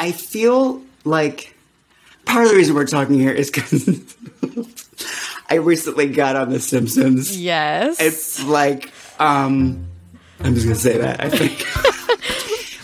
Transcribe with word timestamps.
I 0.00 0.12
feel 0.12 0.80
like 1.04 1.54
part 2.24 2.46
of 2.46 2.52
the 2.52 2.56
reason 2.56 2.74
we're 2.74 2.86
talking 2.86 3.20
here 3.20 3.32
is 3.32 3.50
because 3.50 3.86
I 5.50 5.56
recently 5.56 6.08
got 6.08 6.36
on 6.36 6.48
The 6.48 6.58
Simpsons. 6.58 7.38
Yes. 7.38 8.00
It's 8.00 8.42
like, 8.42 8.90
um, 9.18 9.86
I'm 10.40 10.54
just 10.54 10.64
gonna 10.64 10.74
say 10.76 10.96
that. 10.96 11.20
I 11.22 11.28
think, 11.28 11.60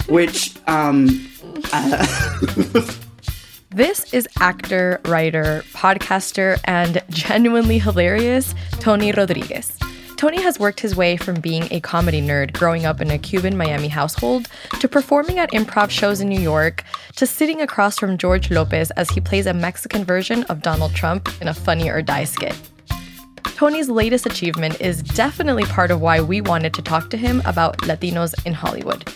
which, 0.10 0.54
um, 0.66 1.26
This 3.70 4.12
is 4.12 4.28
actor, 4.38 5.00
writer, 5.06 5.62
podcaster, 5.72 6.58
and 6.64 7.02
genuinely 7.10 7.78
hilarious 7.78 8.54
Tony 8.72 9.12
Rodriguez. 9.12 9.78
Tony 10.16 10.40
has 10.40 10.58
worked 10.58 10.80
his 10.80 10.96
way 10.96 11.18
from 11.18 11.40
being 11.40 11.68
a 11.70 11.80
comedy 11.80 12.22
nerd 12.22 12.54
growing 12.54 12.86
up 12.86 13.02
in 13.02 13.10
a 13.10 13.18
Cuban 13.18 13.54
Miami 13.54 13.88
household 13.88 14.48
to 14.80 14.88
performing 14.88 15.38
at 15.38 15.50
improv 15.52 15.90
shows 15.90 16.22
in 16.22 16.28
New 16.28 16.40
York 16.40 16.84
to 17.16 17.26
sitting 17.26 17.60
across 17.60 17.98
from 17.98 18.16
George 18.16 18.50
Lopez 18.50 18.90
as 18.92 19.10
he 19.10 19.20
plays 19.20 19.44
a 19.44 19.52
Mexican 19.52 20.04
version 20.04 20.42
of 20.44 20.62
Donald 20.62 20.94
Trump 20.94 21.28
in 21.42 21.48
a 21.48 21.54
Funny 21.54 21.90
or 21.90 22.00
Die 22.00 22.24
skit. 22.24 22.56
Tony's 23.56 23.90
latest 23.90 24.24
achievement 24.24 24.80
is 24.80 25.02
definitely 25.02 25.64
part 25.64 25.90
of 25.90 26.00
why 26.00 26.20
we 26.22 26.40
wanted 26.40 26.72
to 26.74 26.82
talk 26.82 27.10
to 27.10 27.18
him 27.18 27.42
about 27.44 27.76
Latinos 27.78 28.34
in 28.46 28.54
Hollywood. 28.54 29.06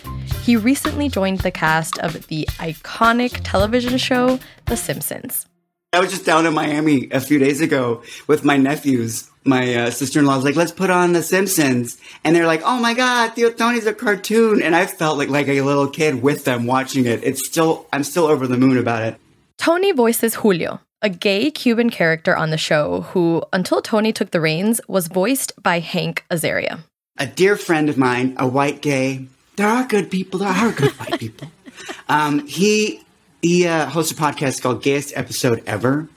He 0.43 0.55
recently 0.55 1.09
joined 1.09 1.39
the 1.39 1.51
cast 1.51 1.97
of 1.99 2.27
the 2.27 2.47
iconic 2.59 3.41
television 3.43 3.97
show 3.97 4.39
The 4.65 4.77
Simpsons. 4.77 5.47
I 5.93 5.99
was 5.99 6.09
just 6.09 6.25
down 6.25 6.45
in 6.45 6.53
Miami 6.53 7.09
a 7.11 7.19
few 7.19 7.37
days 7.37 7.59
ago 7.59 8.01
with 8.25 8.45
my 8.45 8.55
nephews. 8.55 9.29
My 9.43 9.75
uh, 9.75 9.91
sister-in-law 9.91 10.37
was 10.37 10.45
like, 10.45 10.55
"Let's 10.55 10.71
put 10.71 10.89
on 10.89 11.11
The 11.11 11.21
Simpsons," 11.21 11.97
and 12.23 12.33
they're 12.33 12.47
like, 12.47 12.61
"Oh 12.63 12.79
my 12.79 12.93
god, 12.93 13.35
Tío 13.35 13.55
Tony's 13.57 13.85
a 13.85 13.93
cartoon!" 13.93 14.61
And 14.61 14.73
I 14.73 14.85
felt 14.85 15.17
like 15.17 15.27
like 15.27 15.49
a 15.49 15.59
little 15.59 15.89
kid 15.89 16.23
with 16.23 16.45
them 16.45 16.65
watching 16.65 17.05
it. 17.05 17.21
It's 17.25 17.45
still, 17.45 17.87
I'm 17.91 18.05
still 18.05 18.23
over 18.23 18.47
the 18.47 18.55
moon 18.55 18.77
about 18.77 19.01
it. 19.03 19.17
Tony 19.57 19.91
voices 19.91 20.35
Julio, 20.35 20.79
a 21.01 21.09
gay 21.09 21.51
Cuban 21.51 21.89
character 21.89 22.37
on 22.37 22.51
the 22.51 22.57
show 22.57 23.01
who, 23.11 23.43
until 23.51 23.81
Tony 23.81 24.13
took 24.13 24.31
the 24.31 24.39
reins, 24.39 24.79
was 24.87 25.09
voiced 25.09 25.51
by 25.61 25.79
Hank 25.79 26.23
Azaria. 26.31 26.85
A 27.17 27.27
dear 27.27 27.57
friend 27.57 27.89
of 27.89 27.97
mine, 27.97 28.37
a 28.39 28.47
white 28.47 28.81
gay. 28.81 29.27
There 29.57 29.67
are 29.67 29.85
good 29.85 30.09
people. 30.09 30.39
There 30.39 30.47
are 30.47 30.71
good 30.71 30.91
white 30.91 31.19
people. 31.19 31.51
Um, 32.07 32.45
he 32.47 33.01
he 33.41 33.67
uh, 33.67 33.87
hosts 33.87 34.11
a 34.11 34.15
podcast 34.15 34.61
called 34.61 34.83
Gayest 34.83 35.13
Episode 35.15 35.63
Ever, 35.65 36.07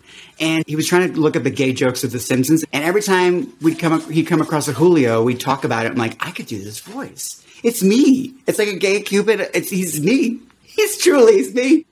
and 0.41 0.65
he 0.67 0.77
was 0.77 0.87
trying 0.87 1.13
to 1.13 1.21
look 1.21 1.37
at 1.37 1.45
the 1.45 1.51
gay 1.51 1.73
jokes 1.73 2.05
of 2.05 2.13
The 2.13 2.19
Simpsons. 2.19 2.65
And 2.73 2.85
every 2.85 3.03
time 3.03 3.53
we'd 3.63 3.79
come, 3.79 4.01
he'd 4.11 4.27
come 4.27 4.41
across 4.41 4.69
a 4.69 4.73
Julio, 4.73 5.23
we'd 5.23 5.41
talk 5.41 5.65
about 5.65 5.87
it. 5.87 5.93
I'm 5.93 5.99
like, 5.99 6.17
I 6.25 6.31
could 6.31 6.47
do 6.47 6.63
this 6.63 6.81
voice. 6.81 7.45
It's 7.63 7.83
me. 7.83 8.35
It's 8.47 8.59
like 8.59 8.69
a 8.69 8.77
gay 8.77 9.01
Cuban. 9.01 9.41
It's 9.55 9.71
he's 9.71 10.01
me. 10.01 10.41
He's 10.63 10.99
truly 10.99 11.37
he's 11.37 11.55
me. 11.55 11.87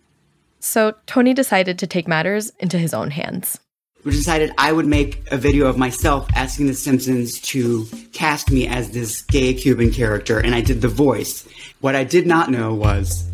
So 0.61 0.95
Tony 1.07 1.35
decided 1.35 1.79
to 1.79 1.87
take 1.87 2.07
matters 2.07 2.53
into 2.59 2.79
his 2.79 2.95
own 2.95 3.11
hands. 3.11 3.59
We 4.05 4.11
decided 4.11 4.53
I 4.59 4.73
would 4.73 4.87
make 4.87 5.23
a 5.31 5.37
video 5.37 5.67
of 5.67 5.79
myself 5.79 6.29
asking 6.35 6.67
The 6.67 6.75
Simpsons 6.75 7.41
to 7.43 7.87
cast 8.13 8.51
me 8.51 8.67
as 8.67 8.91
this 8.91 9.23
gay 9.23 9.55
Cuban 9.55 9.93
character, 9.93 10.41
and 10.41 10.57
I 10.57 10.61
did 10.61 10.83
the 10.83 10.89
voice. 10.89 11.49
What 11.81 11.95
I 11.95 12.03
did 12.03 12.27
not 12.27 12.51
know 12.51 12.75
was 12.75 13.25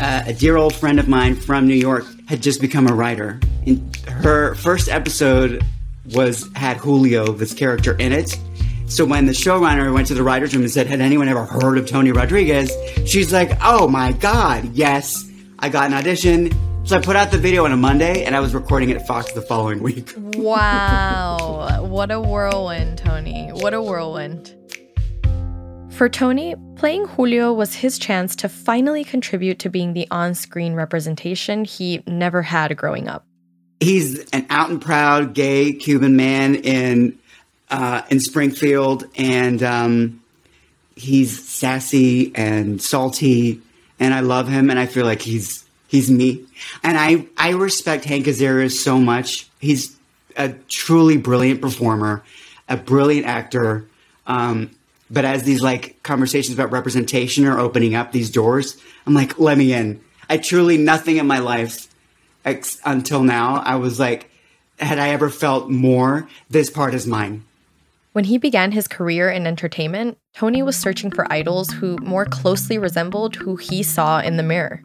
uh, 0.00 0.22
a 0.26 0.32
dear 0.32 0.56
old 0.56 0.74
friend 0.74 0.98
of 0.98 1.08
mine 1.08 1.36
from 1.36 1.66
New 1.66 1.74
York 1.74 2.04
had 2.28 2.42
just 2.42 2.60
become 2.60 2.86
a 2.86 2.94
writer. 2.94 3.40
And 3.66 3.96
her 4.08 4.54
first 4.54 4.88
episode 4.88 5.64
was 6.12 6.48
had 6.54 6.76
Julio, 6.78 7.26
this 7.32 7.54
character, 7.54 7.96
in 7.98 8.12
it. 8.12 8.38
So 8.86 9.04
when 9.04 9.26
the 9.26 9.32
showrunner 9.32 9.92
went 9.92 10.08
to 10.08 10.14
the 10.14 10.22
writer's 10.22 10.54
room 10.54 10.62
and 10.62 10.70
said, 10.70 10.86
Had 10.86 11.00
anyone 11.00 11.28
ever 11.28 11.44
heard 11.44 11.78
of 11.78 11.86
Tony 11.88 12.12
Rodriguez? 12.12 12.70
She's 13.06 13.32
like, 13.32 13.50
Oh 13.62 13.88
my 13.88 14.12
God, 14.12 14.72
yes. 14.74 15.30
I 15.58 15.68
got 15.68 15.86
an 15.86 15.94
audition. 15.94 16.50
So 16.84 16.98
I 16.98 17.00
put 17.00 17.16
out 17.16 17.30
the 17.30 17.38
video 17.38 17.64
on 17.64 17.72
a 17.72 17.76
Monday 17.78 18.24
and 18.24 18.36
I 18.36 18.40
was 18.40 18.52
recording 18.54 18.90
it 18.90 18.96
at 18.96 19.06
Fox 19.06 19.32
the 19.32 19.40
following 19.40 19.82
week. 19.82 20.12
Wow. 20.16 21.84
what 21.86 22.10
a 22.10 22.20
whirlwind, 22.20 22.98
Tony. 22.98 23.48
What 23.50 23.72
a 23.72 23.80
whirlwind. 23.80 24.54
For 25.94 26.08
Tony, 26.08 26.56
playing 26.74 27.06
Julio 27.06 27.52
was 27.52 27.72
his 27.72 28.00
chance 28.00 28.34
to 28.36 28.48
finally 28.48 29.04
contribute 29.04 29.60
to 29.60 29.70
being 29.70 29.92
the 29.92 30.08
on 30.10 30.34
screen 30.34 30.74
representation 30.74 31.64
he 31.64 32.02
never 32.04 32.42
had 32.42 32.76
growing 32.76 33.06
up. 33.06 33.24
He's 33.78 34.28
an 34.30 34.44
out 34.50 34.70
and 34.70 34.82
proud 34.82 35.34
gay 35.34 35.72
Cuban 35.72 36.16
man 36.16 36.56
in 36.56 37.16
uh, 37.70 38.02
in 38.10 38.18
Springfield, 38.18 39.04
and 39.16 39.62
um, 39.62 40.20
he's 40.96 41.48
sassy 41.48 42.34
and 42.34 42.82
salty, 42.82 43.62
and 44.00 44.12
I 44.12 44.18
love 44.18 44.48
him, 44.48 44.70
and 44.70 44.80
I 44.80 44.86
feel 44.86 45.04
like 45.04 45.22
he's 45.22 45.64
he's 45.86 46.10
me, 46.10 46.44
and 46.82 46.98
I 46.98 47.28
I 47.38 47.50
respect 47.50 48.04
Hank 48.04 48.26
Azaria 48.26 48.68
so 48.68 48.98
much. 48.98 49.48
He's 49.60 49.96
a 50.36 50.54
truly 50.68 51.18
brilliant 51.18 51.60
performer, 51.62 52.24
a 52.68 52.76
brilliant 52.76 53.28
actor. 53.28 53.86
Um, 54.26 54.70
but 55.10 55.24
as 55.24 55.42
these 55.42 55.62
like 55.62 56.02
conversations 56.02 56.54
about 56.54 56.72
representation 56.72 57.46
are 57.46 57.58
opening 57.58 57.94
up 57.94 58.12
these 58.12 58.30
doors, 58.30 58.76
I'm 59.06 59.14
like, 59.14 59.38
let 59.38 59.58
me 59.58 59.72
in. 59.72 60.00
I 60.28 60.38
truly 60.38 60.78
nothing 60.78 61.18
in 61.18 61.26
my 61.26 61.38
life 61.38 61.88
ex- 62.44 62.80
until 62.84 63.22
now. 63.22 63.56
I 63.56 63.76
was 63.76 64.00
like, 64.00 64.30
had 64.78 64.98
I 64.98 65.10
ever 65.10 65.30
felt 65.30 65.70
more, 65.70 66.28
this 66.48 66.70
part 66.70 66.94
is 66.94 67.06
mine. 67.06 67.44
When 68.12 68.24
he 68.24 68.38
began 68.38 68.72
his 68.72 68.86
career 68.86 69.28
in 69.28 69.46
entertainment, 69.46 70.18
Tony 70.34 70.62
was 70.62 70.76
searching 70.76 71.10
for 71.10 71.30
idols 71.32 71.70
who 71.70 71.96
more 71.98 72.24
closely 72.24 72.78
resembled 72.78 73.36
who 73.36 73.56
he 73.56 73.82
saw 73.82 74.20
in 74.20 74.36
the 74.36 74.42
mirror. 74.42 74.82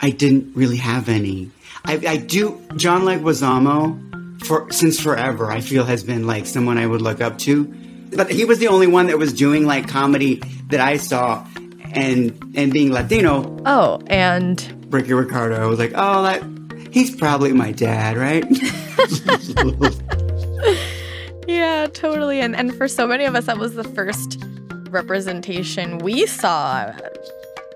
I 0.00 0.10
didn't 0.10 0.54
really 0.56 0.76
have 0.76 1.08
any. 1.08 1.50
I, 1.84 2.00
I 2.06 2.16
do. 2.16 2.60
John 2.76 3.02
Leguizamo, 3.02 4.44
for 4.44 4.70
since 4.72 5.00
forever, 5.00 5.50
I 5.50 5.60
feel 5.60 5.84
has 5.84 6.02
been 6.02 6.26
like 6.26 6.46
someone 6.46 6.78
I 6.78 6.86
would 6.86 7.02
look 7.02 7.20
up 7.20 7.38
to. 7.40 7.72
But 8.14 8.30
he 8.30 8.44
was 8.44 8.58
the 8.58 8.68
only 8.68 8.86
one 8.86 9.06
that 9.06 9.18
was 9.18 9.32
doing 9.32 9.66
like 9.66 9.88
comedy 9.88 10.42
that 10.68 10.80
I 10.80 10.96
saw, 10.96 11.46
and 11.92 12.30
and 12.54 12.72
being 12.72 12.92
Latino. 12.92 13.60
Oh, 13.66 14.00
and 14.06 14.92
Ricky 14.92 15.12
Ricardo. 15.12 15.62
I 15.62 15.66
was 15.66 15.78
like, 15.78 15.92
oh, 15.94 16.22
that 16.22 16.42
he's 16.90 17.14
probably 17.14 17.52
my 17.52 17.72
dad, 17.72 18.16
right? 18.16 18.44
yeah, 21.46 21.86
totally. 21.92 22.40
And 22.40 22.56
and 22.56 22.74
for 22.74 22.88
so 22.88 23.06
many 23.06 23.24
of 23.24 23.34
us, 23.34 23.46
that 23.46 23.58
was 23.58 23.74
the 23.74 23.84
first 23.84 24.42
representation 24.90 25.98
we 25.98 26.26
saw. 26.26 26.92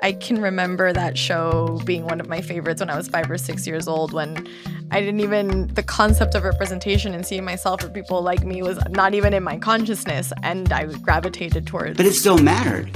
I 0.03 0.13
can 0.13 0.43
remember 0.43 0.93
that 0.93 1.17
show 1.17 1.81
being 1.85 2.05
one 2.05 2.21
of 2.21 2.29
my 2.29 2.41
favorites 2.41 2.81
when 2.81 2.91
I 2.91 2.97
was 2.97 3.07
five 3.07 3.31
or 3.31 3.39
six 3.39 3.67
years 3.67 3.87
old. 3.87 4.13
When 4.13 4.49
I 4.93 5.01
didn't 5.01 5.21
even 5.21 5.69
the 5.69 5.83
concept 5.83 6.35
of 6.35 6.45
representation 6.45 7.15
and 7.15 7.27
seeing 7.27 7.47
myself 7.47 7.83
or 7.83 7.89
people 7.89 8.21
like 8.21 8.45
me 8.45 8.61
was 8.61 8.79
not 8.91 9.15
even 9.15 9.33
in 9.33 9.43
my 9.43 9.57
consciousness, 9.57 10.35
and 10.43 10.71
I 10.71 10.85
gravitated 10.85 11.67
towards. 11.67 11.97
But 11.97 12.05
it 12.05 12.13
still 12.13 12.37
mattered, 12.37 12.95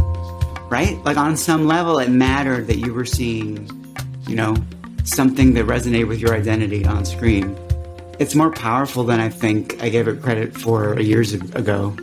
right? 0.70 1.02
Like 1.06 1.16
on 1.16 1.38
some 1.38 1.66
level, 1.66 1.98
it 1.98 2.10
mattered 2.10 2.66
that 2.66 2.76
you 2.76 2.92
were 2.92 3.06
seeing, 3.06 3.66
you 4.28 4.36
know, 4.36 4.54
something 5.04 5.54
that 5.54 5.64
resonated 5.64 6.06
with 6.06 6.20
your 6.20 6.34
identity 6.34 6.84
on 6.84 7.06
screen. 7.06 7.56
It's 8.18 8.34
more 8.34 8.50
powerful 8.50 9.02
than 9.02 9.18
I 9.18 9.30
think 9.30 9.82
I 9.82 9.88
gave 9.88 10.06
it 10.06 10.20
credit 10.20 10.54
for 10.54 11.00
years 11.00 11.32
ago. 11.32 11.96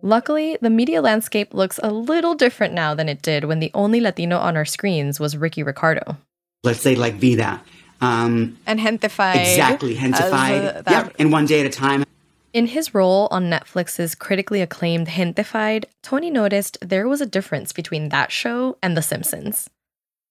Luckily, 0.00 0.56
the 0.62 0.70
media 0.70 1.02
landscape 1.02 1.52
looks 1.52 1.78
a 1.82 1.90
little 1.90 2.34
different 2.34 2.72
now 2.72 2.94
than 2.94 3.10
it 3.10 3.20
did 3.20 3.44
when 3.44 3.58
the 3.60 3.70
only 3.74 4.00
Latino 4.00 4.38
on 4.38 4.56
our 4.56 4.64
screens 4.64 5.20
was 5.20 5.36
Ricky 5.36 5.62
Ricardo. 5.62 6.16
Let's 6.62 6.80
say 6.80 6.94
like 6.94 7.14
Vida. 7.14 7.62
Um, 8.00 8.58
and 8.66 8.80
Gentefied. 8.80 9.36
Exactly, 9.36 9.94
Gentefied. 9.94 10.88
Yep, 10.90 11.16
and 11.18 11.32
one 11.32 11.46
day 11.46 11.60
at 11.60 11.66
a 11.66 11.70
time. 11.70 12.04
In 12.52 12.66
his 12.66 12.94
role 12.94 13.28
on 13.30 13.44
Netflix's 13.44 14.14
critically 14.14 14.60
acclaimed 14.60 15.06
Gentefied, 15.06 15.84
Tony 16.02 16.30
noticed 16.30 16.78
there 16.80 17.06
was 17.06 17.20
a 17.20 17.26
difference 17.26 17.72
between 17.72 18.08
that 18.08 18.32
show 18.32 18.76
and 18.82 18.96
The 18.96 19.02
Simpsons. 19.02 19.70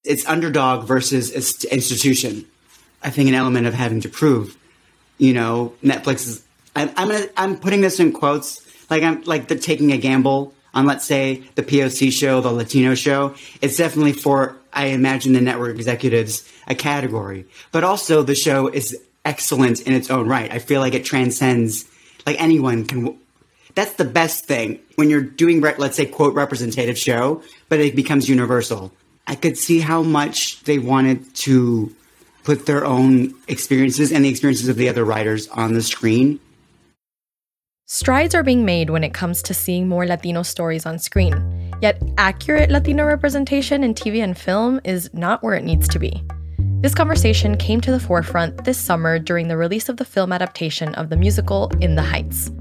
It's 0.03 0.27
underdog 0.27 0.85
versus 0.85 1.31
institution. 1.31 2.45
I 3.01 3.09
think 3.09 3.29
an 3.29 3.35
element 3.35 3.67
of 3.67 3.73
having 3.73 4.01
to 4.01 4.09
prove. 4.09 4.57
You 5.17 5.33
know, 5.33 5.73
Netflix 5.83 6.27
is. 6.27 6.43
I'm, 6.75 6.89
I'm 6.95 7.09
gonna. 7.09 7.25
I'm 7.37 7.57
putting 7.57 7.81
this 7.81 7.99
in 7.99 8.11
quotes 8.11 8.61
like 8.89 9.03
I'm 9.03 9.21
like 9.23 9.47
the 9.47 9.55
taking 9.55 9.91
a 9.91 9.97
gamble 9.97 10.53
on 10.73 10.85
let's 10.85 11.05
say 11.05 11.43
the 11.55 11.63
POC 11.63 12.11
show, 12.11 12.41
the 12.41 12.51
Latino 12.51 12.95
show. 12.95 13.35
It's 13.61 13.77
definitely 13.77 14.13
for 14.13 14.57
I 14.73 14.87
imagine 14.87 15.33
the 15.33 15.41
network 15.41 15.75
executives 15.75 16.47
a 16.67 16.75
category, 16.75 17.45
but 17.71 17.83
also 17.83 18.23
the 18.23 18.35
show 18.35 18.67
is 18.67 18.97
excellent 19.25 19.81
in 19.81 19.93
its 19.93 20.09
own 20.09 20.27
right. 20.27 20.51
I 20.51 20.59
feel 20.59 20.81
like 20.81 20.93
it 20.93 21.05
transcends 21.05 21.85
like 22.25 22.41
anyone 22.41 22.85
can. 22.85 23.17
That's 23.75 23.93
the 23.93 24.05
best 24.05 24.45
thing 24.45 24.79
when 24.95 25.09
you're 25.09 25.21
doing 25.21 25.61
let's 25.61 25.95
say 25.95 26.05
quote 26.05 26.33
representative 26.33 26.97
show, 26.97 27.43
but 27.69 27.79
it 27.79 27.95
becomes 27.95 28.27
universal. 28.27 28.91
I 29.27 29.35
could 29.35 29.57
see 29.57 29.79
how 29.79 30.01
much 30.01 30.63
they 30.63 30.79
wanted 30.79 31.35
to 31.35 31.95
put 32.43 32.65
their 32.65 32.85
own 32.85 33.35
experiences 33.47 34.11
and 34.11 34.25
the 34.25 34.29
experiences 34.29 34.69
of 34.69 34.75
the 34.75 34.89
other 34.89 35.05
writers 35.05 35.47
on 35.49 35.73
the 35.73 35.83
screen 35.83 36.39
Strides 37.91 38.35
are 38.35 38.43
being 38.43 38.65
made 38.65 38.91
when 38.91 39.03
it 39.03 39.15
comes 39.15 39.41
to 39.41 39.51
seeing 39.51 39.89
more 39.89 40.05
Latino 40.05 40.43
stories 40.43 40.85
on 40.85 40.99
screen. 40.99 41.33
Yet, 41.81 42.01
accurate 42.17 42.69
Latino 42.69 43.05
representation 43.05 43.83
in 43.83 43.93
TV 43.93 44.23
and 44.23 44.37
film 44.37 44.81
is 44.83 45.09
not 45.13 45.41
where 45.43 45.55
it 45.55 45.63
needs 45.63 45.87
to 45.89 45.99
be. 45.99 46.23
This 46.81 46.95
conversation 46.95 47.57
came 47.57 47.81
to 47.81 47.91
the 47.91 47.99
forefront 47.99 48.63
this 48.63 48.77
summer 48.77 49.19
during 49.19 49.47
the 49.47 49.57
release 49.57 49.89
of 49.89 49.97
the 49.97 50.05
film 50.05 50.31
adaptation 50.31 50.93
of 50.95 51.09
the 51.09 51.17
musical 51.17 51.69
In 51.81 51.95
the 51.95 52.01
Heights. 52.01 52.51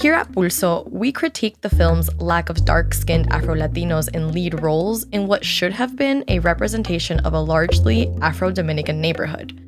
Here 0.00 0.14
at 0.14 0.32
Pulso, 0.32 0.90
we 0.90 1.12
critique 1.12 1.60
the 1.60 1.70
film's 1.70 2.14
lack 2.20 2.50
of 2.50 2.64
dark 2.64 2.92
skinned 2.92 3.32
Afro 3.32 3.54
Latinos 3.54 4.14
in 4.14 4.32
lead 4.32 4.60
roles 4.60 5.04
in 5.12 5.26
what 5.26 5.44
should 5.44 5.72
have 5.72 5.96
been 5.96 6.24
a 6.28 6.40
representation 6.40 7.20
of 7.20 7.32
a 7.32 7.40
largely 7.40 8.12
Afro 8.20 8.50
Dominican 8.50 9.00
neighborhood. 9.00 9.60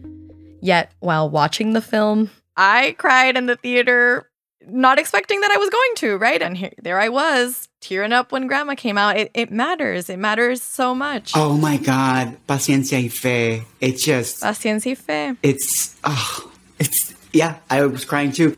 Yet, 0.60 0.92
while 1.00 1.30
watching 1.30 1.72
the 1.72 1.80
film, 1.80 2.30
I 2.56 2.96
cried 2.98 3.36
in 3.36 3.46
the 3.46 3.56
theater, 3.56 4.30
not 4.66 4.98
expecting 4.98 5.40
that 5.40 5.50
I 5.50 5.56
was 5.56 5.70
going 5.70 5.92
to, 5.96 6.16
right? 6.16 6.42
And 6.42 6.56
here, 6.56 6.72
there 6.82 7.00
I 7.00 7.08
was, 7.08 7.68
tearing 7.80 8.12
up 8.12 8.32
when 8.32 8.46
grandma 8.46 8.74
came 8.74 8.98
out. 8.98 9.16
It, 9.16 9.30
it 9.34 9.50
matters. 9.50 10.10
It 10.10 10.18
matters 10.18 10.62
so 10.62 10.94
much. 10.94 11.32
Oh 11.34 11.56
my 11.56 11.76
God. 11.76 12.36
Paciencia 12.46 13.02
y 13.02 13.08
fe. 13.08 13.62
It 13.80 13.98
just. 13.98 14.42
Paciencia 14.42 14.90
y 14.90 14.94
fe. 14.94 15.36
It's. 15.42 15.96
Oh, 16.04 16.52
it's. 16.78 17.14
Yeah, 17.32 17.56
I 17.70 17.84
was 17.86 18.04
crying 18.04 18.32
too. 18.32 18.56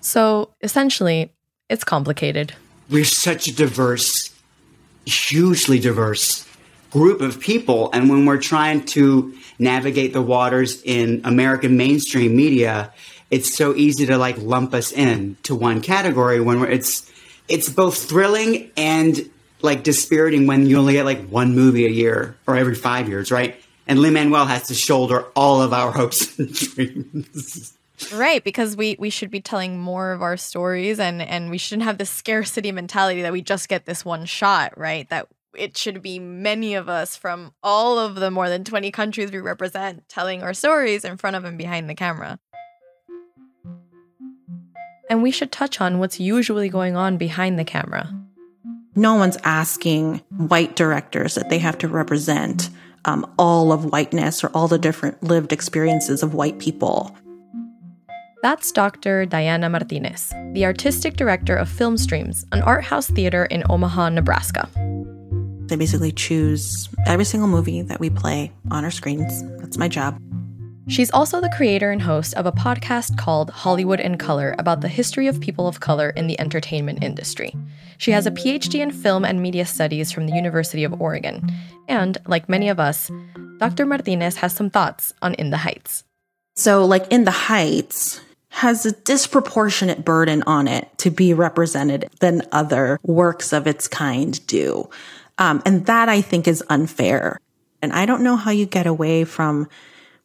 So 0.00 0.50
essentially, 0.60 1.32
it's 1.68 1.84
complicated. 1.84 2.52
We're 2.90 3.04
such 3.04 3.48
a 3.48 3.54
diverse, 3.54 4.30
hugely 5.06 5.78
diverse 5.78 6.46
group 6.94 7.20
of 7.20 7.40
people. 7.40 7.90
And 7.92 8.08
when 8.08 8.24
we're 8.24 8.40
trying 8.40 8.84
to 8.86 9.34
navigate 9.58 10.12
the 10.12 10.22
waters 10.22 10.80
in 10.84 11.22
American 11.24 11.76
mainstream 11.76 12.36
media, 12.36 12.92
it's 13.32 13.52
so 13.52 13.74
easy 13.74 14.06
to 14.06 14.16
like 14.16 14.38
lump 14.38 14.72
us 14.74 14.92
in 14.92 15.36
to 15.42 15.56
one 15.56 15.80
category 15.80 16.40
when 16.40 16.62
it's 16.70 17.10
it's 17.48 17.68
both 17.68 18.08
thrilling 18.08 18.70
and 18.76 19.28
like 19.60 19.82
dispiriting 19.82 20.46
when 20.46 20.66
you 20.66 20.78
only 20.78 20.92
get 20.92 21.04
like 21.04 21.26
one 21.26 21.56
movie 21.56 21.84
a 21.84 21.90
year 21.90 22.36
or 22.46 22.54
every 22.54 22.76
five 22.76 23.08
years, 23.08 23.32
right? 23.32 23.60
And 23.88 23.98
Lin 23.98 24.14
Manuel 24.14 24.46
has 24.46 24.68
to 24.68 24.74
shoulder 24.74 25.26
all 25.34 25.62
of 25.62 25.72
our 25.72 25.90
hopes 26.00 26.38
and 26.38 26.54
dreams. 26.54 27.76
Right, 28.12 28.44
because 28.44 28.76
we 28.76 28.94
we 29.00 29.10
should 29.10 29.32
be 29.32 29.40
telling 29.40 29.80
more 29.80 30.12
of 30.12 30.22
our 30.22 30.36
stories 30.36 31.00
and 31.00 31.20
and 31.20 31.50
we 31.50 31.58
shouldn't 31.58 31.82
have 31.82 31.98
this 31.98 32.10
scarcity 32.10 32.70
mentality 32.70 33.22
that 33.22 33.32
we 33.32 33.42
just 33.42 33.68
get 33.68 33.84
this 33.84 34.04
one 34.04 34.26
shot, 34.26 34.78
right? 34.78 35.08
That 35.10 35.26
it 35.56 35.76
should 35.76 36.02
be 36.02 36.18
many 36.18 36.74
of 36.74 36.88
us 36.88 37.16
from 37.16 37.52
all 37.62 37.98
of 37.98 38.16
the 38.16 38.30
more 38.30 38.48
than 38.48 38.64
20 38.64 38.90
countries 38.90 39.32
we 39.32 39.38
represent 39.38 40.08
telling 40.08 40.42
our 40.42 40.54
stories 40.54 41.04
in 41.04 41.16
front 41.16 41.36
of 41.36 41.44
and 41.44 41.58
behind 41.58 41.88
the 41.88 41.94
camera. 41.94 42.38
And 45.10 45.22
we 45.22 45.30
should 45.30 45.52
touch 45.52 45.80
on 45.80 45.98
what's 45.98 46.18
usually 46.18 46.68
going 46.68 46.96
on 46.96 47.16
behind 47.16 47.58
the 47.58 47.64
camera. 47.64 48.12
No 48.96 49.14
one's 49.14 49.36
asking 49.44 50.18
white 50.30 50.76
directors 50.76 51.34
that 51.34 51.50
they 51.50 51.58
have 51.58 51.78
to 51.78 51.88
represent 51.88 52.70
um, 53.04 53.30
all 53.38 53.72
of 53.72 53.86
whiteness 53.86 54.42
or 54.42 54.48
all 54.54 54.68
the 54.68 54.78
different 54.78 55.22
lived 55.22 55.52
experiences 55.52 56.22
of 56.22 56.34
white 56.34 56.58
people. 56.58 57.14
That's 58.42 58.72
Dr. 58.72 59.24
Diana 59.24 59.70
Martinez, 59.70 60.32
the 60.52 60.66
artistic 60.66 61.16
director 61.16 61.56
of 61.56 61.68
Film 61.68 61.96
Streams, 61.96 62.44
an 62.52 62.62
art 62.62 62.84
house 62.84 63.08
theater 63.08 63.46
in 63.46 63.64
Omaha, 63.70 64.10
Nebraska. 64.10 64.68
They 65.66 65.76
basically 65.76 66.12
choose 66.12 66.88
every 67.06 67.24
single 67.24 67.48
movie 67.48 67.82
that 67.82 68.00
we 68.00 68.10
play 68.10 68.52
on 68.70 68.84
our 68.84 68.90
screens. 68.90 69.42
That's 69.58 69.78
my 69.78 69.88
job. 69.88 70.18
She's 70.86 71.10
also 71.12 71.40
the 71.40 71.52
creator 71.56 71.90
and 71.90 72.02
host 72.02 72.34
of 72.34 72.44
a 72.44 72.52
podcast 72.52 73.16
called 73.16 73.48
Hollywood 73.48 74.00
in 74.00 74.18
Color 74.18 74.54
about 74.58 74.82
the 74.82 74.88
history 74.88 75.26
of 75.26 75.40
people 75.40 75.66
of 75.66 75.80
color 75.80 76.10
in 76.10 76.26
the 76.26 76.38
entertainment 76.38 77.02
industry. 77.02 77.56
She 77.96 78.10
has 78.10 78.26
a 78.26 78.30
PhD 78.30 78.80
in 78.80 78.90
film 78.90 79.24
and 79.24 79.40
media 79.40 79.64
studies 79.64 80.12
from 80.12 80.26
the 80.26 80.34
University 80.34 80.84
of 80.84 81.00
Oregon. 81.00 81.50
And, 81.88 82.18
like 82.26 82.50
many 82.50 82.68
of 82.68 82.78
us, 82.78 83.10
Dr. 83.58 83.86
Martinez 83.86 84.36
has 84.36 84.54
some 84.54 84.68
thoughts 84.68 85.14
on 85.22 85.32
In 85.34 85.48
the 85.48 85.56
Heights. 85.56 86.04
So, 86.54 86.84
like 86.84 87.10
In 87.10 87.24
the 87.24 87.30
Heights, 87.30 88.20
has 88.54 88.86
a 88.86 88.92
disproportionate 88.92 90.04
burden 90.04 90.44
on 90.46 90.68
it 90.68 90.88
to 90.98 91.10
be 91.10 91.34
represented 91.34 92.08
than 92.20 92.42
other 92.52 93.00
works 93.02 93.52
of 93.52 93.66
its 93.66 93.88
kind 93.88 94.46
do. 94.46 94.88
Um, 95.38 95.62
and 95.64 95.86
that 95.86 96.08
I 96.08 96.20
think 96.20 96.46
is 96.46 96.62
unfair. 96.68 97.40
And 97.82 97.92
I 97.92 98.06
don't 98.06 98.22
know 98.22 98.36
how 98.36 98.50
you 98.50 98.66
get 98.66 98.86
away 98.86 99.24
from 99.24 99.68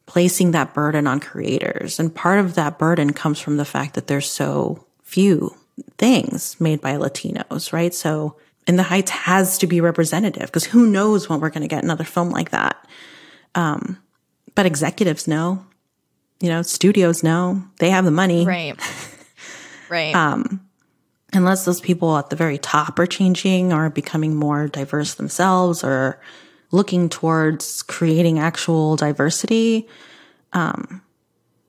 placing 0.06 0.52
that 0.52 0.74
burden 0.74 1.06
on 1.06 1.20
creators. 1.20 2.00
And 2.00 2.14
part 2.14 2.40
of 2.40 2.54
that 2.54 2.78
burden 2.78 3.12
comes 3.12 3.38
from 3.38 3.56
the 3.56 3.64
fact 3.64 3.94
that 3.94 4.06
there's 4.06 4.30
so 4.30 4.84
few 5.02 5.54
things 5.98 6.60
made 6.60 6.80
by 6.80 6.94
Latinos, 6.94 7.72
right? 7.72 7.94
So 7.94 8.36
In 8.66 8.76
the 8.76 8.82
Heights 8.84 9.10
has 9.10 9.58
to 9.58 9.66
be 9.66 9.80
representative 9.80 10.46
because 10.46 10.64
who 10.64 10.86
knows 10.86 11.28
when 11.28 11.40
we're 11.40 11.50
going 11.50 11.62
to 11.62 11.68
get 11.68 11.84
another 11.84 12.04
film 12.04 12.30
like 12.30 12.50
that. 12.50 12.86
Um, 13.54 13.98
but 14.54 14.66
executives 14.66 15.26
know, 15.28 15.64
you 16.40 16.48
know, 16.48 16.62
studios 16.62 17.22
know, 17.22 17.62
they 17.78 17.90
have 17.90 18.04
the 18.04 18.10
money. 18.10 18.46
Right. 18.46 18.78
Right. 19.90 20.14
um, 20.14 20.64
unless 21.32 21.64
those 21.64 21.80
people 21.80 22.16
at 22.16 22.30
the 22.30 22.36
very 22.36 22.58
top 22.58 22.98
are 22.98 23.06
changing 23.06 23.72
or 23.72 23.90
becoming 23.90 24.34
more 24.34 24.68
diverse 24.68 25.14
themselves 25.14 25.84
or 25.84 26.20
looking 26.72 27.08
towards 27.08 27.82
creating 27.82 28.38
actual 28.38 28.96
diversity. 28.96 29.88
Um, 30.52 31.02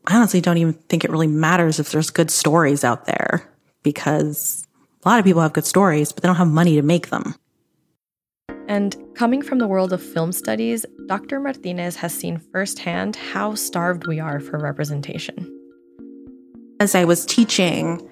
I 0.07 0.15
honestly 0.15 0.41
don't 0.41 0.57
even 0.57 0.73
think 0.73 1.03
it 1.03 1.11
really 1.11 1.27
matters 1.27 1.79
if 1.79 1.91
there's 1.91 2.09
good 2.09 2.31
stories 2.31 2.83
out 2.83 3.05
there 3.05 3.47
because 3.83 4.67
a 5.03 5.09
lot 5.09 5.19
of 5.19 5.25
people 5.25 5.41
have 5.41 5.53
good 5.53 5.65
stories, 5.65 6.11
but 6.11 6.23
they 6.23 6.27
don't 6.27 6.35
have 6.35 6.47
money 6.47 6.75
to 6.75 6.81
make 6.81 7.09
them. 7.09 7.35
And 8.67 8.95
coming 9.15 9.41
from 9.41 9.57
the 9.57 9.67
world 9.67 9.91
of 9.91 10.01
film 10.01 10.31
studies, 10.31 10.85
Dr. 11.07 11.39
Martinez 11.39 11.97
has 11.97 12.13
seen 12.13 12.39
firsthand 12.51 13.15
how 13.15 13.53
starved 13.55 14.07
we 14.07 14.19
are 14.19 14.39
for 14.39 14.57
representation. 14.57 15.57
As 16.79 16.95
I 16.95 17.03
was 17.03 17.25
teaching, 17.25 18.07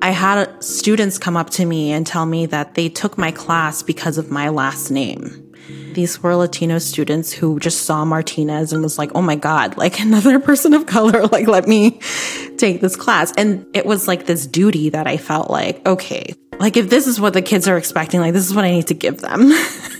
I 0.00 0.10
had 0.10 0.62
students 0.62 1.18
come 1.18 1.36
up 1.36 1.50
to 1.50 1.64
me 1.64 1.90
and 1.90 2.06
tell 2.06 2.24
me 2.24 2.46
that 2.46 2.74
they 2.74 2.88
took 2.88 3.18
my 3.18 3.32
class 3.32 3.82
because 3.82 4.16
of 4.16 4.30
my 4.30 4.48
last 4.48 4.90
name. 4.90 5.44
These 5.94 6.22
were 6.22 6.36
Latino 6.36 6.78
students 6.78 7.32
who 7.32 7.58
just 7.58 7.82
saw 7.82 8.04
Martinez 8.04 8.72
and 8.72 8.82
was 8.82 8.98
like, 8.98 9.10
oh 9.14 9.22
my 9.22 9.34
God, 9.34 9.76
like 9.76 9.98
another 10.00 10.38
person 10.38 10.72
of 10.72 10.86
color, 10.86 11.26
like 11.26 11.48
let 11.48 11.66
me 11.66 12.00
take 12.56 12.80
this 12.80 12.94
class. 12.94 13.32
And 13.36 13.66
it 13.74 13.86
was 13.86 14.06
like 14.06 14.26
this 14.26 14.46
duty 14.46 14.90
that 14.90 15.06
I 15.06 15.16
felt 15.16 15.50
like, 15.50 15.84
okay, 15.86 16.32
like 16.58 16.76
if 16.76 16.90
this 16.90 17.06
is 17.06 17.20
what 17.20 17.32
the 17.32 17.42
kids 17.42 17.66
are 17.66 17.76
expecting, 17.76 18.20
like 18.20 18.32
this 18.32 18.46
is 18.46 18.54
what 18.54 18.64
I 18.64 18.70
need 18.70 18.86
to 18.88 18.94
give 18.94 19.18
them. 19.18 19.52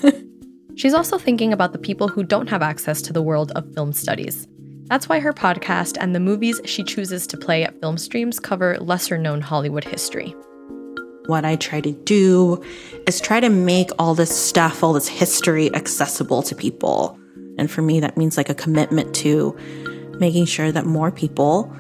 She's 0.77 0.95
also 0.95 1.19
thinking 1.19 1.53
about 1.53 1.73
the 1.73 1.79
people 1.79 2.07
who 2.07 2.23
don't 2.23 2.49
have 2.49 2.63
access 2.63 3.03
to 3.03 3.13
the 3.13 3.23
world 3.23 3.51
of 3.57 3.75
film 3.75 3.93
studies. 3.93 4.47
That's 4.89 5.07
why 5.07 5.21
her 5.21 5.35
podcast 5.35 5.99
and 6.01 6.15
the 6.15 6.21
movies 6.21 6.63
she 6.65 6.83
chooses 6.83 7.27
to 7.27 7.37
play 7.37 7.63
at 7.63 7.79
film 7.79 7.99
streams 7.99 8.41
cover 8.41 8.79
lesser 8.79 9.19
known 9.19 9.43
Hollywood 9.43 9.85
history. 9.85 10.35
What 11.27 11.45
I 11.45 11.57
try 11.57 11.83
to 11.83 11.93
do 11.93 12.65
is 13.07 13.21
try 13.21 13.39
to 13.39 13.51
make 13.51 13.91
all 13.99 14.15
this 14.15 14.35
stuff, 14.35 14.83
all 14.83 14.95
this 14.95 15.07
history 15.07 15.75
accessible 15.75 16.43
to 16.45 16.55
people. 16.55 17.19
And 17.59 17.71
for 17.71 17.83
me, 17.83 18.01
that 18.01 18.17
means 18.17 18.39
like 18.39 18.49
a 18.49 18.55
commitment 18.55 19.15
to 19.17 19.55
making 20.19 20.47
sure 20.47 20.73
that 20.73 20.87
more 20.87 21.11
people 21.11 21.71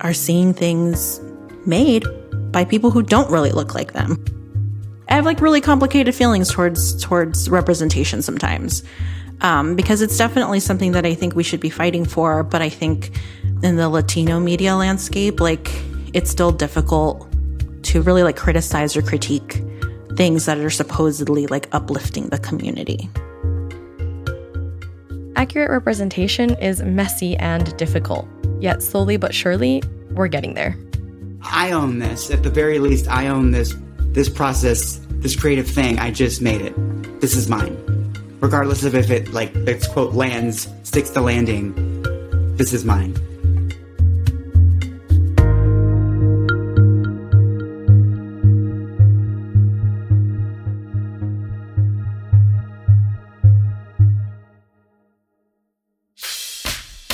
are 0.00 0.14
seeing 0.14 0.54
things 0.54 1.20
made 1.66 2.04
by 2.52 2.64
people 2.64 2.92
who 2.92 3.02
don't 3.02 3.30
really 3.30 3.50
look 3.50 3.74
like 3.74 3.92
them. 3.92 4.24
I 5.08 5.16
have 5.16 5.24
like 5.24 5.40
really 5.40 5.60
complicated 5.60 6.14
feelings 6.14 6.52
towards 6.52 7.02
towards 7.02 7.50
representation 7.50 8.22
sometimes 8.22 8.84
um, 9.42 9.74
because 9.74 10.00
it's 10.00 10.16
definitely 10.16 10.60
something 10.60 10.92
that 10.92 11.04
I 11.04 11.14
think 11.14 11.34
we 11.34 11.42
should 11.42 11.60
be 11.60 11.70
fighting 11.70 12.04
for. 12.04 12.42
But 12.42 12.62
I 12.62 12.68
think 12.68 13.10
in 13.62 13.76
the 13.76 13.88
Latino 13.88 14.40
media 14.40 14.74
landscape, 14.74 15.40
like 15.40 15.68
it's 16.14 16.30
still 16.30 16.52
difficult 16.52 17.28
to 17.84 18.00
really 18.00 18.22
like 18.22 18.36
criticize 18.36 18.96
or 18.96 19.02
critique 19.02 19.60
things 20.16 20.46
that 20.46 20.58
are 20.58 20.70
supposedly 20.70 21.46
like 21.48 21.68
uplifting 21.72 22.28
the 22.28 22.38
community. 22.38 23.10
Accurate 25.36 25.70
representation 25.70 26.50
is 26.58 26.82
messy 26.82 27.36
and 27.36 27.76
difficult, 27.76 28.28
yet 28.60 28.82
slowly 28.82 29.16
but 29.16 29.34
surely, 29.34 29.82
we're 30.12 30.28
getting 30.28 30.54
there. 30.54 30.76
I 31.42 31.72
own 31.72 31.98
this. 31.98 32.30
At 32.30 32.44
the 32.44 32.50
very 32.50 32.78
least, 32.78 33.08
I 33.08 33.26
own 33.26 33.50
this 33.50 33.74
this 34.12 34.28
process, 34.28 35.00
this 35.10 35.34
creative 35.34 35.66
thing. 35.66 35.98
I 35.98 36.12
just 36.12 36.42
made 36.42 36.60
it. 36.60 37.20
This 37.20 37.34
is 37.34 37.48
mine 37.48 37.91
regardless 38.42 38.82
of 38.82 38.94
if 38.94 39.10
it 39.10 39.32
like 39.32 39.54
its 39.54 39.86
quote 39.86 40.12
lands, 40.12 40.68
sticks 40.82 41.10
the 41.10 41.22
landing. 41.22 41.72
This 42.56 42.72
is 42.72 42.84
mine. 42.84 43.14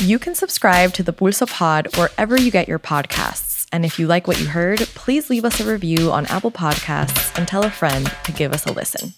You 0.01 0.19
can 0.19 0.35
subscribe 0.35 0.95
to 0.95 1.03
the 1.03 1.13
Pulso 1.13 1.47
Pod 1.47 1.95
wherever 1.97 2.41
you 2.41 2.51
get 2.51 2.67
your 2.67 2.79
podcasts. 2.79 3.67
And 3.71 3.85
if 3.85 3.99
you 3.99 4.07
like 4.07 4.27
what 4.27 4.41
you 4.41 4.47
heard, 4.47 4.79
please 4.79 5.29
leave 5.29 5.45
us 5.45 5.61
a 5.61 5.71
review 5.71 6.11
on 6.11 6.25
Apple 6.27 6.51
Podcasts 6.51 7.37
and 7.37 7.47
tell 7.47 7.65
a 7.65 7.71
friend 7.71 8.11
to 8.25 8.33
give 8.33 8.55
us 8.55 8.65
a 8.65 8.73
listen. 8.73 9.13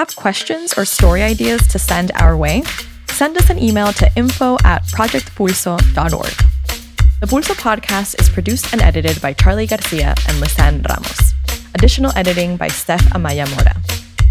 Have 0.00 0.16
questions 0.16 0.72
or 0.78 0.86
story 0.86 1.22
ideas 1.22 1.60
to 1.68 1.78
send 1.78 2.10
our 2.14 2.34
way? 2.34 2.62
Send 3.08 3.36
us 3.36 3.50
an 3.50 3.58
email 3.58 3.92
to 4.00 4.10
info 4.16 4.56
at 4.64 4.82
projectpulso.org. 4.84 6.32
The 7.20 7.26
Pulso 7.26 7.52
podcast 7.52 8.18
is 8.18 8.30
produced 8.30 8.72
and 8.72 8.80
edited 8.80 9.20
by 9.20 9.34
Charlie 9.34 9.66
Garcia 9.66 10.14
and 10.26 10.40
Lisanne 10.40 10.80
Ramos. 10.88 11.34
Additional 11.74 12.16
editing 12.16 12.56
by 12.56 12.68
Steph 12.68 13.04
Amaya 13.12 13.44
Mora. 13.54 13.76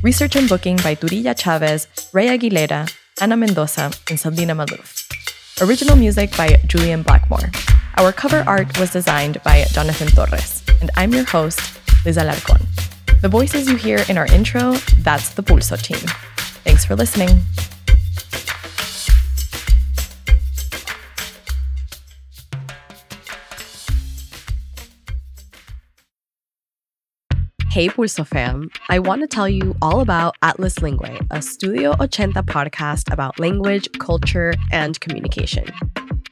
Research 0.02 0.36
and 0.36 0.50
booking 0.50 0.78
by 0.78 0.96
Turilla 0.96 1.38
Chavez, 1.38 1.86
Ray 2.14 2.36
Aguilera, 2.36 2.92
Ana 3.22 3.38
Mendoza, 3.38 3.92
and 4.10 4.20
Sabrina 4.20 4.56
Maluf. 4.56 5.06
Original 5.62 5.96
music 5.96 6.36
by 6.36 6.58
Julian 6.66 7.04
Blackmore. 7.04 7.52
Our 7.98 8.12
cover 8.12 8.44
art 8.48 8.80
was 8.80 8.90
designed 8.90 9.40
by 9.44 9.66
Jonathan 9.66 10.08
Torres, 10.08 10.64
and 10.82 10.90
I'm 10.98 11.14
your 11.14 11.26
host, 11.26 11.62
Liz 12.06 12.18
Alarcon. 12.18 12.66
The 13.22 13.28
voices 13.28 13.68
you 13.68 13.76
hear 13.76 14.00
in 14.08 14.18
our 14.18 14.26
intro, 14.28 14.72
that's 15.00 15.32
the 15.32 15.44
Pulso 15.44 15.76
team. 15.82 16.00
Thanks 16.64 16.86
for 16.86 16.96
listening. 16.96 17.42
Hey 27.70 27.90
Pulso 27.90 28.26
fam, 28.26 28.70
I 28.88 29.00
want 29.00 29.22
to 29.22 29.28
tell 29.28 29.50
you 29.50 29.76
all 29.82 30.00
about 30.00 30.36
Atlas 30.42 30.76
Lingüe, 30.76 31.28
a 31.30 31.42
Studio 31.42 31.96
80 32.02 32.24
podcast 32.44 33.12
about 33.12 33.38
language, 33.38 33.90
culture, 34.00 34.54
and 34.72 34.98
communication. 35.02 35.66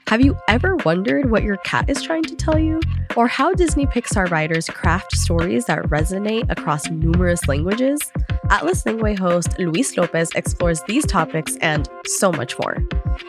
Have 0.07 0.21
you 0.21 0.37
ever 0.47 0.77
wondered 0.77 1.29
what 1.29 1.43
your 1.43 1.57
cat 1.57 1.89
is 1.89 2.01
trying 2.01 2.23
to 2.23 2.35
tell 2.37 2.57
you? 2.57 2.79
Or 3.17 3.27
how 3.27 3.53
Disney 3.53 3.85
Pixar 3.87 4.31
writers 4.31 4.67
craft 4.67 5.17
stories 5.17 5.65
that 5.65 5.83
resonate 5.89 6.49
across 6.49 6.89
numerous 6.89 7.45
languages? 7.49 7.99
Atlas 8.49 8.83
Lingüe 8.83 9.19
host 9.19 9.59
Luis 9.59 9.97
Lopez 9.97 10.29
explores 10.33 10.81
these 10.83 11.05
topics 11.05 11.57
and 11.57 11.89
so 12.05 12.31
much 12.31 12.57
more. 12.57 12.77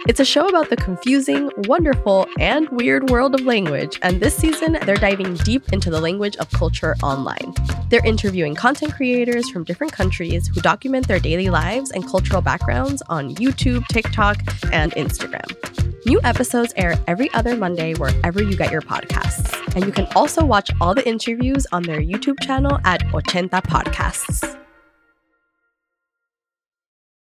It's 0.07 0.21
a 0.21 0.25
show 0.25 0.47
about 0.47 0.71
the 0.71 0.77
confusing, 0.77 1.51
wonderful, 1.65 2.29
and 2.39 2.69
weird 2.69 3.11
world 3.11 3.35
of 3.35 3.41
language, 3.41 3.99
and 4.03 4.21
this 4.21 4.37
season 4.37 4.79
they're 4.83 4.95
diving 4.95 5.35
deep 5.39 5.73
into 5.73 5.91
the 5.91 6.01
language 6.01 6.37
of 6.37 6.49
culture 6.53 6.95
online. 7.03 7.55
They're 7.89 8.07
interviewing 8.07 8.55
content 8.55 8.95
creators 8.95 9.51
from 9.51 9.65
different 9.65 9.93
countries 9.93 10.47
who 10.47 10.61
document 10.61 11.09
their 11.09 11.19
daily 11.19 11.51
lives 11.51 11.91
and 11.91 12.07
cultural 12.07 12.41
backgrounds 12.41 13.03
on 13.09 13.35
YouTube, 13.35 13.85
TikTok, 13.89 14.39
and 14.73 14.93
Instagram. 14.93 15.88
New 16.09 16.19
episodes 16.25 16.73
air 16.79 16.99
every 17.07 17.31
other 17.35 17.55
Monday 17.55 17.93
wherever 17.93 18.43
you 18.43 18.57
get 18.57 18.73
your 18.73 18.81
podcasts. 18.81 19.53
And 19.77 19.85
you 19.85 19.93
can 19.93 20.07
also 20.17 20.43
watch 20.43 20.71
all 20.81 20.95
the 20.95 21.07
interviews 21.07 21.67
on 21.71 21.83
their 21.83 22.01
YouTube 22.01 22.41
channel 22.41 22.81
at 22.85 23.03
Ochenta 23.09 23.63
Podcasts. 23.63 24.59